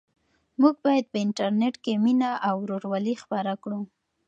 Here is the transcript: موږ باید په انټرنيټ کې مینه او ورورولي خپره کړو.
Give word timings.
موږ 0.61 0.75
باید 0.85 1.05
په 1.11 1.17
انټرنيټ 1.25 1.75
کې 1.83 1.93
مینه 2.03 2.31
او 2.47 2.55
ورورولي 2.61 3.15
خپره 3.23 3.51
کړو. 3.63 3.81